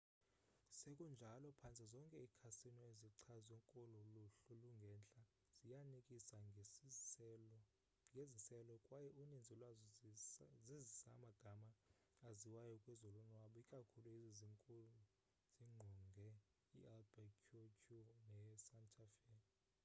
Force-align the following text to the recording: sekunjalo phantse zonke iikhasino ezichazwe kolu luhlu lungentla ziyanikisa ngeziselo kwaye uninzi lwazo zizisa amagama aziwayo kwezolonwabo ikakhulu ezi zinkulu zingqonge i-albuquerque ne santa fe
sekunjalo 0.79 1.47
phantse 1.59 1.85
zonke 1.93 2.17
iikhasino 2.21 2.81
ezichazwe 2.91 3.55
kolu 3.71 3.99
luhlu 4.15 4.53
lungentla 4.61 5.23
ziyanikisa 5.59 6.37
ngeziselo 8.09 8.75
kwaye 8.85 9.09
uninzi 9.21 9.53
lwazo 9.59 9.85
zizisa 9.97 11.07
amagama 11.15 11.69
aziwayo 12.29 12.75
kwezolonwabo 12.83 13.55
ikakhulu 13.63 14.07
ezi 14.19 14.29
zinkulu 14.37 14.99
zingqonge 15.55 16.27
i-albuquerque 16.79 18.01
ne 18.33 18.45
santa 18.67 19.05
fe 19.17 19.33